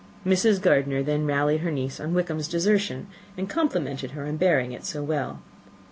Mrs. 0.25 0.59
Gardiner 0.59 1.03
then 1.03 1.27
rallied 1.27 1.61
her 1.61 1.69
niece 1.69 1.99
on 1.99 2.15
Wickham's 2.15 2.47
desertion, 2.47 3.05
and 3.37 3.47
complimented 3.47 4.09
her 4.17 4.25
on 4.25 4.35
bearing 4.37 4.71
it 4.71 4.83
so 4.83 5.03
well. 5.03 5.43